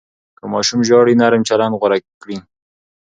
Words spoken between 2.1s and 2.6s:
کړئ.